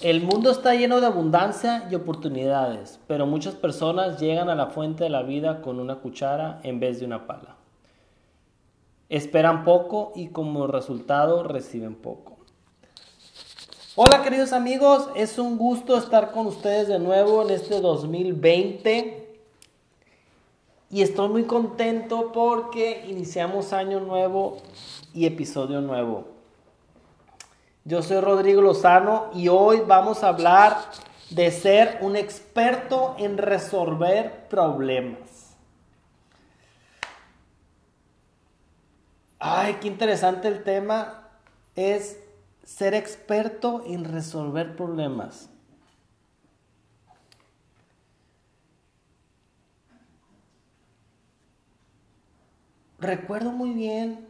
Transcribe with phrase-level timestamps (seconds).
[0.00, 5.02] El mundo está lleno de abundancia y oportunidades, pero muchas personas llegan a la fuente
[5.02, 7.56] de la vida con una cuchara en vez de una pala.
[9.08, 12.36] Esperan poco y como resultado reciben poco.
[13.96, 19.40] Hola queridos amigos, es un gusto estar con ustedes de nuevo en este 2020
[20.90, 24.58] y estoy muy contento porque iniciamos año nuevo
[25.12, 26.37] y episodio nuevo.
[27.88, 30.76] Yo soy Rodrigo Lozano y hoy vamos a hablar
[31.30, 35.56] de ser un experto en resolver problemas.
[39.38, 41.30] Ay, qué interesante el tema
[41.76, 42.20] es
[42.62, 45.48] ser experto en resolver problemas.
[52.98, 54.28] Recuerdo muy bien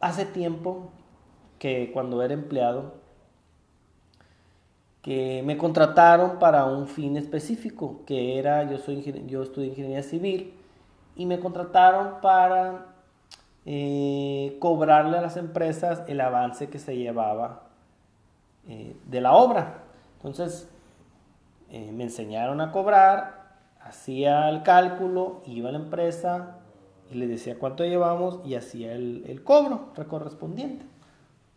[0.00, 0.90] hace tiempo
[1.58, 2.94] que cuando era empleado,
[5.02, 10.54] que me contrataron para un fin específico, que era, yo, soy, yo estudié ingeniería civil,
[11.16, 12.86] y me contrataron para
[13.66, 17.64] eh, cobrarle a las empresas el avance que se llevaba
[18.68, 19.82] eh, de la obra.
[20.16, 20.68] Entonces,
[21.70, 26.58] eh, me enseñaron a cobrar, hacía el cálculo, iba a la empresa
[27.10, 30.84] y le decía cuánto llevamos y hacía el, el cobro correspondiente.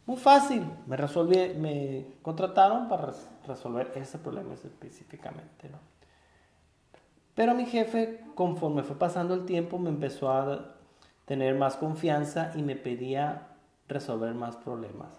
[0.05, 3.13] Muy fácil, me resolví, me contrataron para
[3.47, 5.77] resolver ese problema específicamente, ¿no?
[7.35, 10.75] Pero mi jefe, conforme fue pasando el tiempo, me empezó a
[11.25, 13.47] tener más confianza y me pedía
[13.87, 15.09] resolver más problemas.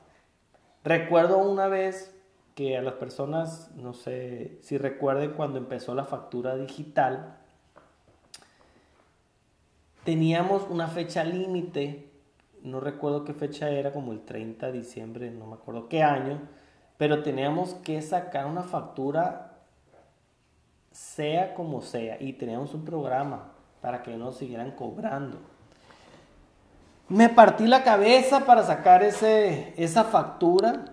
[0.84, 2.14] Recuerdo una vez
[2.54, 7.38] que a las personas, no sé si recuerden cuando empezó la factura digital,
[10.04, 12.11] teníamos una fecha límite
[12.62, 16.40] no recuerdo qué fecha era, como el 30 de diciembre, no me acuerdo qué año,
[16.96, 19.48] pero teníamos que sacar una factura
[20.92, 25.38] sea como sea y teníamos un programa para que nos siguieran cobrando.
[27.08, 30.84] Me partí la cabeza para sacar ese, esa factura.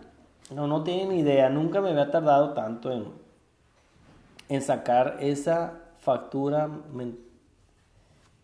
[0.53, 3.06] No, no tienen idea, nunca me había tardado tanto en,
[4.50, 6.69] en sacar esa factura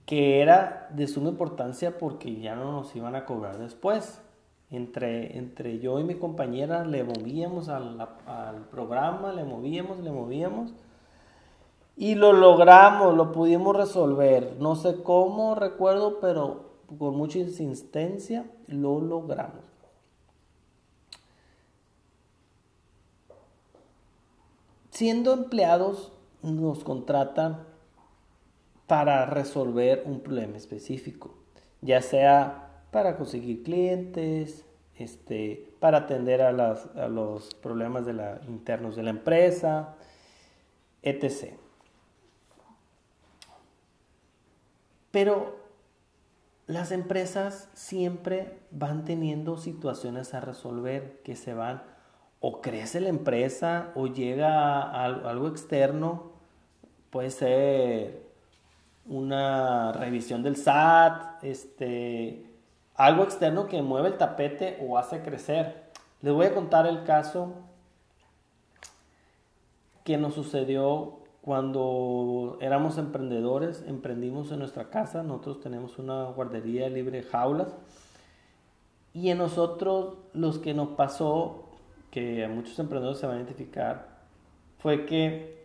[0.05, 4.21] que era de suma importancia porque ya no nos iban a cobrar después.
[4.71, 10.73] Entre, entre yo y mi compañera le movíamos al, al programa, le movíamos, le movíamos.
[11.97, 14.57] Y lo logramos, lo pudimos resolver.
[14.59, 16.65] No sé cómo, recuerdo, pero
[16.99, 19.63] con mucha insistencia lo logramos.
[24.91, 26.11] Siendo empleados,
[26.41, 27.65] nos contratan
[28.87, 31.35] para resolver un problema específico,
[31.81, 34.65] ya sea para conseguir clientes,
[34.97, 36.51] este, para atender a,
[37.09, 38.13] los problemas de
[38.47, 39.95] internos de la empresa,
[41.01, 41.53] etc.
[45.11, 45.57] Pero
[46.67, 51.83] las empresas siempre van teniendo situaciones a resolver que se van
[52.39, 56.31] o crece la empresa o llega algo externo,
[57.09, 58.24] puede ser
[59.05, 62.45] una revisión del SAT, este,
[62.95, 65.91] algo externo que mueve el tapete o hace crecer.
[66.21, 67.53] Les voy a contar el caso
[70.03, 77.21] que nos sucedió cuando éramos emprendedores, emprendimos en nuestra casa, nosotros tenemos una guardería libre
[77.21, 77.75] de jaulas,
[79.13, 81.69] y en nosotros los que nos pasó,
[82.09, 84.07] que a muchos emprendedores se van a identificar,
[84.79, 85.64] fue que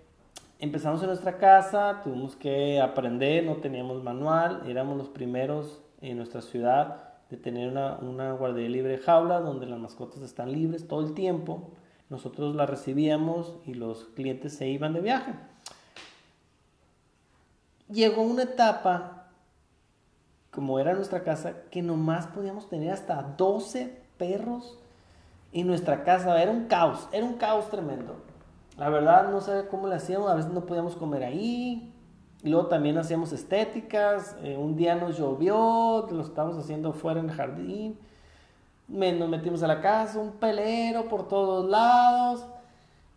[0.60, 6.42] empezamos en nuestra casa, tuvimos que aprender, no teníamos manual, éramos los primeros en nuestra
[6.42, 11.14] ciudad de tener una, una guardería libre jaula donde las mascotas están libres todo el
[11.14, 11.70] tiempo.
[12.10, 15.32] Nosotros las recibíamos y los clientes se iban de viaje.
[17.88, 19.28] Llegó una etapa,
[20.50, 24.78] como era nuestra casa, que nomás podíamos tener hasta 12 perros
[25.52, 26.40] en nuestra casa.
[26.40, 28.29] Era un caos, era un caos tremendo.
[28.80, 31.92] La verdad no sé cómo le hacíamos, a veces no podíamos comer ahí.
[32.42, 34.38] Luego también hacíamos estéticas.
[34.42, 37.98] Eh, un día nos llovió, lo estábamos haciendo fuera en el jardín.
[38.88, 42.46] nos metimos a la casa, un pelero por todos lados.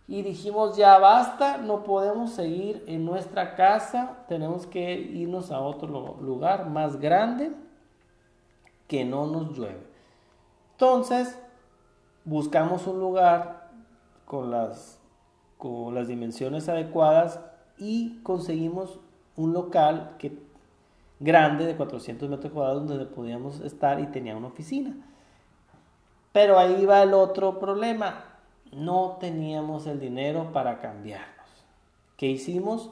[0.05, 6.17] Y dijimos, ya basta, no podemos seguir en nuestra casa, tenemos que irnos a otro
[6.19, 7.53] lugar más grande
[8.89, 9.87] que no nos llueve.
[10.73, 11.39] Entonces,
[12.25, 13.69] buscamos un lugar
[14.25, 14.99] con las
[15.63, 17.39] con las dimensiones adecuadas
[17.77, 18.99] y conseguimos
[19.37, 20.37] un local que,
[21.21, 24.93] grande de 400 metros cuadrados donde podíamos estar y tenía una oficina.
[26.33, 28.25] Pero ahí va el otro problema.
[28.73, 31.47] no teníamos el dinero para cambiarnos.
[32.17, 32.89] ¿Qué hicimos?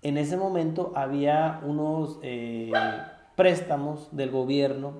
[0.00, 2.72] En ese momento había unos eh,
[3.36, 4.92] préstamos del gobierno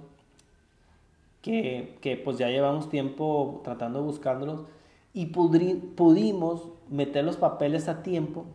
[1.41, 4.67] que, que, pues ya llevamos tiempo tratando buscándolos
[5.15, 8.47] y pudimos meter los papeles a tiempo.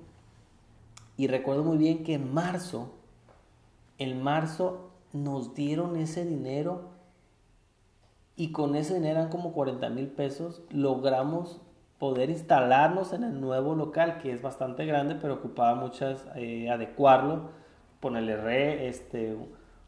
[1.18, 2.94] Y recuerdo muy bien que en marzo,
[3.98, 6.90] en marzo nos dieron ese dinero
[8.36, 11.60] y con ese dinero eran como 40 mil pesos, logramos
[11.98, 17.50] poder instalarnos en el nuevo local, que es bastante grande, pero ocupaba muchas, eh, adecuarlo,
[18.00, 19.36] ponerle este,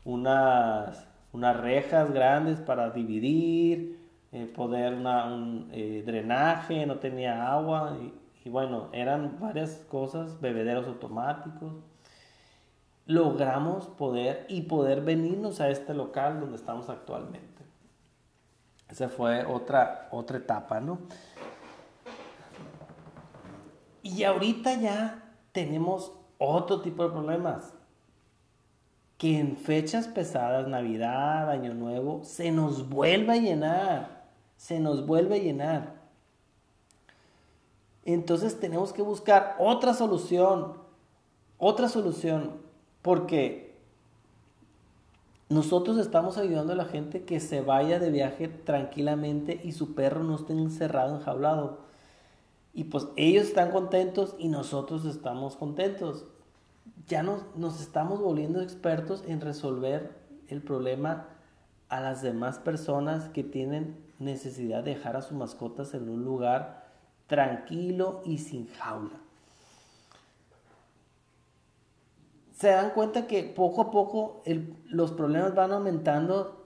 [0.06, 3.99] unas, unas rejas grandes para dividir,
[4.32, 8.14] eh, poder un eh, drenaje, no tenía agua, y,
[8.48, 11.74] y bueno, eran varias cosas, bebederos automáticos.
[13.06, 17.64] Logramos poder y poder venirnos a este local donde estamos actualmente.
[18.88, 21.00] Esa fue otra, otra etapa, ¿no?
[24.02, 27.74] Y ahorita ya tenemos otro tipo de problemas.
[29.18, 34.19] Que en fechas pesadas, Navidad, Año Nuevo, se nos vuelve a llenar.
[34.60, 36.02] Se nos vuelve a llenar.
[38.04, 40.74] Entonces tenemos que buscar otra solución.
[41.58, 42.58] Otra solución.
[43.02, 43.80] Porque
[45.48, 50.26] nosotros estamos ayudando a la gente que se vaya de viaje tranquilamente y su perro
[50.26, 51.80] no esté encerrado, enjaulado.
[52.74, 56.26] Y pues ellos están contentos y nosotros estamos contentos.
[57.08, 60.20] Ya nos, nos estamos volviendo expertos en resolver
[60.50, 61.28] el problema
[61.90, 66.88] a las demás personas que tienen necesidad de dejar a sus mascotas en un lugar
[67.28, 69.18] tranquilo y sin jaula.
[72.56, 74.44] Se dan cuenta que poco a poco
[74.88, 76.66] los problemas van aumentando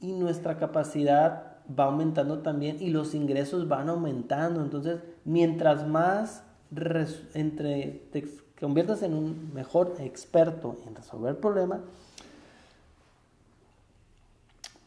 [0.00, 4.60] y nuestra capacidad va aumentando también y los ingresos van aumentando.
[4.60, 6.42] Entonces, mientras más
[7.34, 8.28] entre, te
[8.60, 11.80] conviertas en un mejor experto en resolver problemas,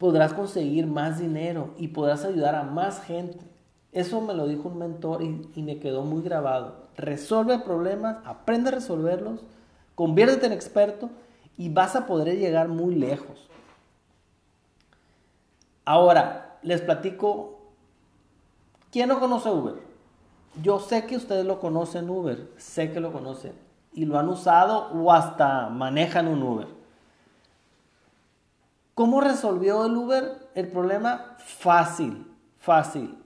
[0.00, 3.38] podrás conseguir más dinero y podrás ayudar a más gente.
[3.92, 6.86] Eso me lo dijo un mentor y, me quedó muy grabado.
[6.96, 9.40] Resuelve problemas, aprende a resolverlos,
[9.94, 11.10] conviértete en experto
[11.58, 13.46] y vas a poder llegar muy lejos.
[15.84, 17.58] Ahora, les platico,
[18.90, 19.74] ¿quién no conoce Uber?
[20.62, 23.52] Yo sé que ustedes lo conocen Uber, sé que lo conocen
[23.92, 26.79] y lo han usado o hasta manejan un Uber.
[28.94, 31.36] ¿Cómo resolvió el Uber el problema?
[31.38, 32.26] Fácil,
[32.58, 33.16] fácil.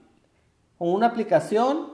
[0.77, 1.87] Con una aplicación,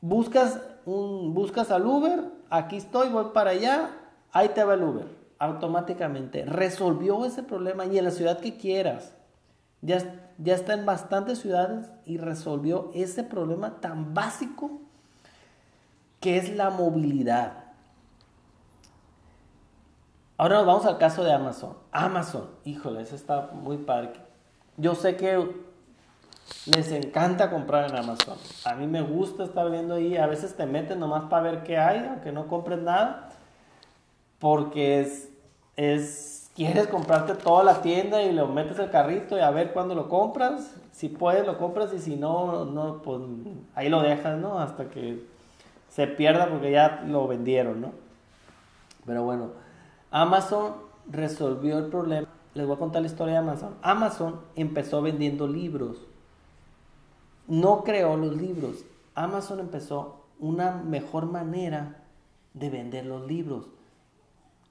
[0.00, 3.90] buscas, un, buscas al Uber, aquí estoy, voy para allá,
[4.32, 9.12] ahí te va el Uber automáticamente resolvió ese problema y en la ciudad que quieras.
[9.82, 9.98] Ya,
[10.38, 14.80] ya está en bastantes ciudades y resolvió ese problema tan básico
[16.20, 17.64] que es la movilidad.
[20.38, 21.74] Ahora nos vamos al caso de Amazon.
[21.92, 24.10] Amazon, híjole, eso está muy padre.
[24.76, 25.50] Yo sé que
[26.66, 28.36] les encanta comprar en Amazon.
[28.64, 30.16] A mí me gusta estar viendo ahí.
[30.16, 33.30] A veces te meten nomás para ver qué hay, aunque no compres nada
[34.38, 35.30] porque es,
[35.76, 39.94] es, quieres comprarte toda la tienda y lo metes el carrito y a ver cuándo
[39.94, 40.74] lo compras.
[40.92, 43.20] Si puedes, lo compras y si no, no, pues
[43.74, 44.58] ahí lo dejas, ¿no?
[44.58, 45.22] Hasta que
[45.90, 47.92] se pierda porque ya lo vendieron, ¿no?
[49.04, 49.50] Pero bueno,
[50.10, 50.74] Amazon
[51.10, 52.28] resolvió el problema.
[52.54, 53.76] Les voy a contar la historia de Amazon.
[53.82, 55.98] Amazon empezó vendiendo libros.
[57.46, 58.84] No creó los libros.
[59.14, 62.02] Amazon empezó una mejor manera
[62.54, 63.66] de vender los libros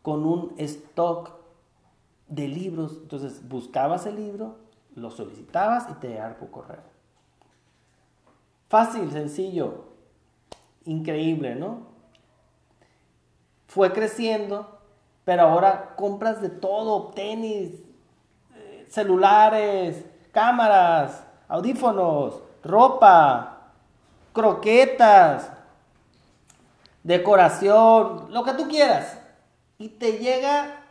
[0.01, 1.31] con un stock
[2.27, 2.99] de libros.
[3.01, 4.57] Entonces buscabas el libro,
[4.95, 6.95] lo solicitabas y te llegaba por correo.
[8.69, 9.85] Fácil, sencillo,
[10.85, 11.87] increíble, ¿no?
[13.67, 14.74] Fue creciendo,
[15.25, 17.71] pero ahora compras de todo, tenis,
[18.55, 23.71] eh, celulares, cámaras, audífonos, ropa,
[24.31, 25.51] croquetas,
[27.03, 29.17] decoración, lo que tú quieras
[29.77, 30.81] y te llega,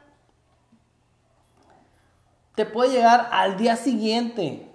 [2.55, 4.69] te puede llegar al día siguiente.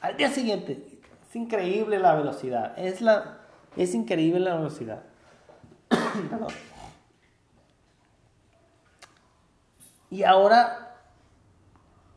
[0.00, 1.00] Al día siguiente.
[1.28, 2.78] Es increíble la velocidad.
[2.78, 3.38] Es, la,
[3.76, 5.02] es increíble la velocidad.
[10.10, 10.86] y ahora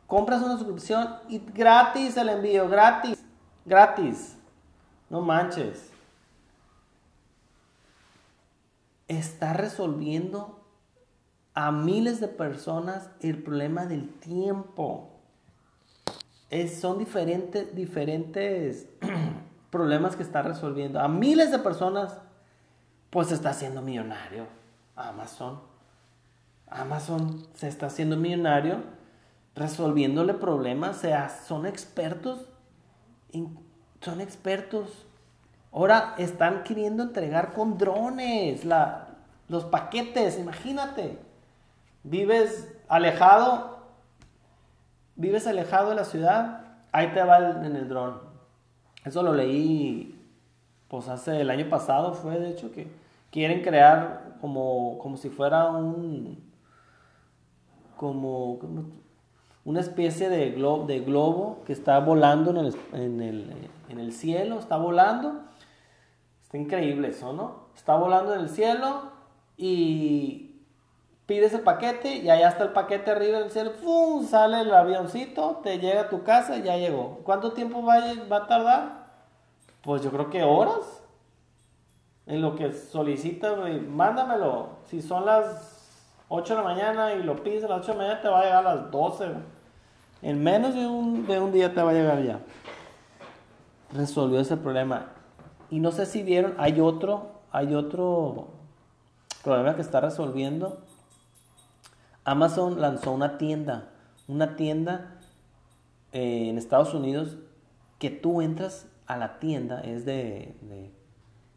[0.06, 3.24] compras una suscripción y gratis el envío, gratis,
[3.64, 4.36] gratis.
[5.08, 5.90] No manches.
[9.08, 10.60] Está resolviendo
[11.54, 15.10] a miles de personas el problema del tiempo.
[16.80, 18.88] Son diferentes, diferentes
[19.70, 21.00] problemas que está resolviendo.
[21.00, 22.18] A miles de personas,
[23.10, 24.46] pues está haciendo millonario.
[24.96, 25.69] Amazon.
[26.70, 28.78] Amazon se está haciendo millonario
[29.54, 30.96] resolviéndole problemas.
[30.96, 32.46] O sea, son expertos.
[34.00, 35.06] son expertos.
[35.72, 39.08] Ahora están queriendo entregar con drones la,
[39.48, 40.38] los paquetes.
[40.38, 41.18] Imagínate.
[42.02, 43.80] Vives alejado.
[45.16, 46.64] Vives alejado de la ciudad.
[46.92, 48.20] Ahí te va en el dron.
[49.04, 50.16] Eso lo leí
[50.90, 52.88] pues hace el año pasado fue de hecho que
[53.30, 56.49] quieren crear como, como si fuera un
[58.00, 58.58] como,
[59.66, 64.14] una especie de, globo, de globo que está volando en el, en, el, en el
[64.14, 65.42] cielo, está volando.
[66.40, 67.66] Está increíble eso, ¿no?
[67.76, 69.02] Está volando en el cielo
[69.58, 70.62] y
[71.26, 74.24] pides el paquete y allá está el paquete arriba en el cielo, ¡pum!
[74.24, 77.20] sale el avioncito, te llega a tu casa y ya llegó.
[77.22, 77.98] ¿Cuánto tiempo va,
[78.32, 79.10] va a tardar?
[79.82, 81.04] Pues yo creo que horas.
[82.24, 84.78] En lo que solicitas, mándamelo.
[84.86, 85.79] Si son las
[86.32, 88.40] 8 de la mañana y lo pides a las 8 de la mañana, te va
[88.40, 89.26] a llegar a las 12.
[90.22, 92.40] En menos de un, de un día te va a llegar ya.
[93.92, 95.08] Resolvió ese problema.
[95.70, 98.48] Y no sé si vieron, hay otro, hay otro
[99.42, 100.78] problema que está resolviendo.
[102.24, 103.88] Amazon lanzó una tienda,
[104.28, 105.16] una tienda
[106.12, 107.38] eh, en Estados Unidos
[107.98, 110.54] que tú entras a la tienda, es de,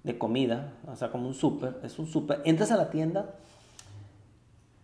[0.04, 3.36] de, comida, o sea, como un súper, es un súper, entras a la tienda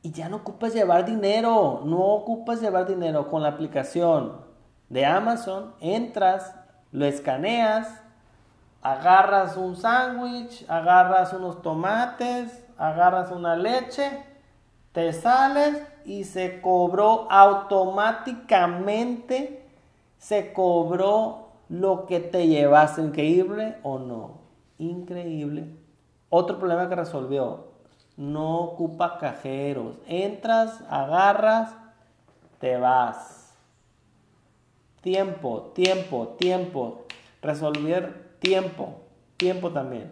[0.01, 4.37] y ya no ocupas llevar dinero, no ocupas llevar dinero con la aplicación
[4.87, 6.55] de Amazon, entras,
[6.91, 8.01] lo escaneas,
[8.81, 14.23] agarras un sándwich, agarras unos tomates, agarras una leche,
[14.93, 19.69] te sales y se cobró automáticamente,
[20.17, 24.39] se cobró lo que te llevaste, increíble o no,
[24.79, 25.75] increíble.
[26.29, 27.68] Otro problema que resolvió,
[28.19, 31.73] no ocupa cajeros, entras, agarras,
[32.59, 33.53] te vas.
[35.01, 37.05] Tiempo, tiempo, tiempo,
[37.41, 38.99] resolver tiempo,
[39.37, 40.11] tiempo también.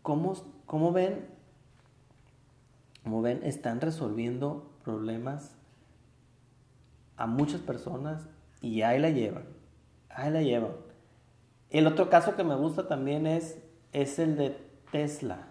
[0.00, 0.32] ¿Cómo,
[0.64, 1.26] cómo ven?
[3.04, 5.54] Como ven, están resolviendo problemas
[7.18, 8.26] a muchas personas
[8.62, 9.44] y ahí la llevan,
[10.08, 10.72] ahí la llevan.
[11.68, 13.58] El otro caso que me gusta también es,
[13.92, 14.56] es el de
[14.90, 15.48] Tesla.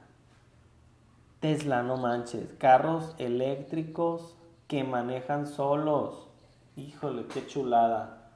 [1.46, 4.36] Tesla, no manches, carros eléctricos
[4.68, 6.28] que manejan solos.
[6.76, 8.32] Híjole, qué chulada.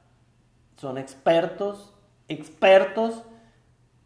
[0.77, 1.91] Son expertos,
[2.27, 3.23] expertos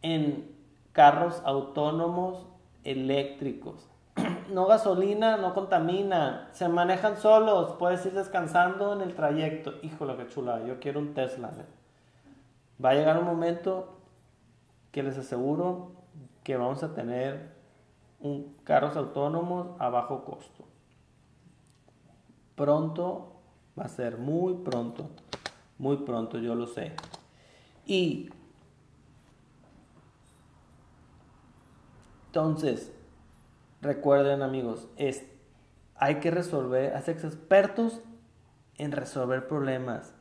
[0.00, 0.50] en
[0.92, 2.46] carros autónomos
[2.82, 3.90] eléctricos
[4.50, 9.74] no gasolina, no contamina, se manejan solos, puedes ir descansando en el trayecto.
[9.82, 11.50] Híjole, qué chula, yo quiero un Tesla.
[12.82, 13.98] Va a llegar un momento
[14.92, 15.92] que les aseguro
[16.42, 17.53] que vamos a tener
[18.64, 20.64] carros autónomos a bajo costo.
[22.56, 23.32] Pronto
[23.78, 25.10] va a ser muy pronto,
[25.78, 26.92] muy pronto, yo lo sé.
[27.86, 28.30] Y
[32.26, 32.92] entonces,
[33.84, 35.26] Recuerden amigos, es,
[35.94, 38.00] hay que resolver, hacer expertos
[38.78, 40.14] en resolver problemas.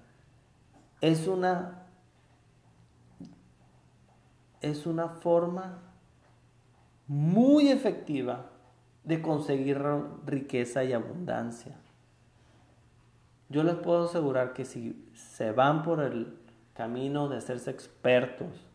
[0.99, 1.85] Es una,
[4.59, 5.92] es una forma
[7.07, 8.49] muy efectiva
[9.03, 9.81] de conseguir
[10.25, 11.75] riqueza y abundancia.
[13.49, 16.37] Yo les puedo asegurar que si se van por el
[16.73, 18.67] camino de hacerse expertos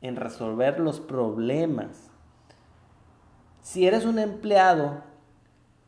[0.00, 2.10] en resolver los problemas
[3.62, 5.02] si eres un empleado,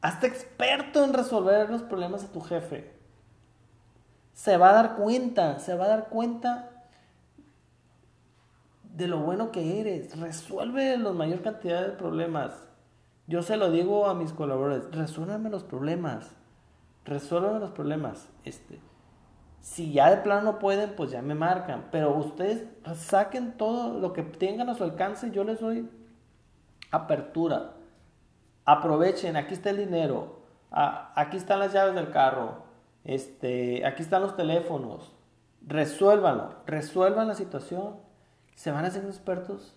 [0.03, 2.93] hazte experto en resolver los problemas de tu jefe.
[4.35, 6.71] Se va a dar cuenta, se va a dar cuenta
[8.95, 10.19] de lo bueno que eres.
[10.19, 12.69] Resuelve la mayor cantidad de problemas.
[13.27, 16.35] Yo se lo digo a mis colaboradores, resuélveme los problemas.
[17.05, 18.29] Resuélveme los problemas.
[18.45, 18.81] Este,
[19.61, 21.89] si ya de plano no pueden, pues ya me marcan.
[21.91, 25.31] Pero ustedes saquen todo lo que tengan a su alcance.
[25.31, 25.89] Yo les doy
[26.91, 27.75] apertura.
[28.65, 30.39] Aprovechen, aquí está el dinero,
[30.71, 32.63] aquí están las llaves del carro,
[33.03, 35.13] este, aquí están los teléfonos.
[35.67, 37.97] Resuélvanlo, resuelvan la situación.
[38.55, 39.75] Se van hacer expertos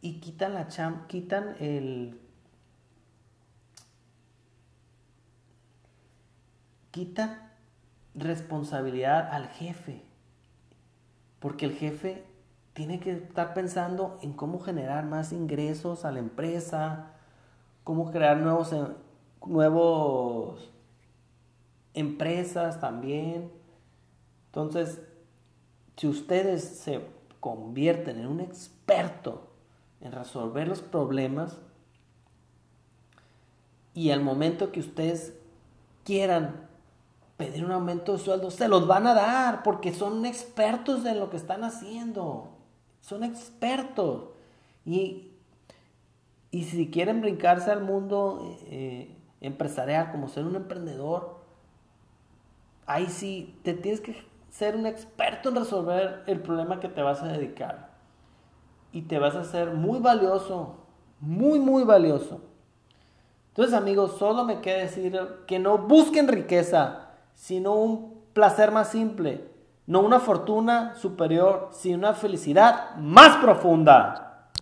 [0.00, 2.20] y quitan la cham, quitan el
[6.90, 7.50] quitan
[8.14, 10.02] responsabilidad al jefe.
[11.38, 12.24] Porque el jefe
[12.72, 17.12] tiene que estar pensando en cómo generar más ingresos a la empresa,
[17.84, 18.84] cómo crear nuevos, eh,
[19.46, 20.70] nuevos
[21.94, 23.50] empresas también.
[24.46, 25.02] Entonces,
[25.96, 29.48] si ustedes se convierten en un experto
[30.00, 31.58] en resolver los problemas,
[33.94, 35.36] y al momento que ustedes
[36.04, 36.68] quieran
[37.36, 41.30] pedir un aumento de sueldo, se los van a dar porque son expertos en lo
[41.30, 42.50] que están haciendo.
[43.00, 44.28] Son expertos.
[44.84, 45.32] Y,
[46.50, 51.38] y si quieren brincarse al mundo eh, empresarial, como ser un emprendedor,
[52.86, 54.12] ahí sí te tienes que
[54.58, 57.90] ser un experto en resolver el problema que te vas a dedicar.
[58.90, 60.78] Y te vas a hacer muy valioso,
[61.20, 62.40] muy, muy valioso.
[63.50, 69.48] Entonces amigos, solo me queda decir que no busquen riqueza, sino un placer más simple,
[69.86, 74.27] no una fortuna superior, sino una felicidad más profunda.